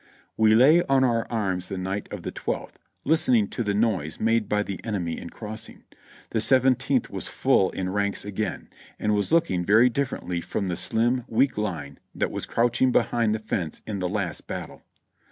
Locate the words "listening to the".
3.03-3.75